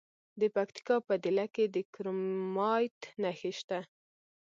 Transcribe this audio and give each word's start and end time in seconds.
د 0.39 0.41
پکتیکا 0.55 0.95
په 1.07 1.13
دیله 1.23 1.45
کې 1.53 1.65
د 1.75 1.77
کرومایټ 1.93 2.99
نښې 3.21 3.51
شته. 3.59 3.79